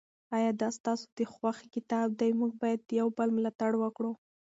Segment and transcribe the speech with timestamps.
[0.35, 4.11] آیا دا ستاسو د خوښې کتاب دی؟ موږ باید د یو بل ملاتړ وکړو.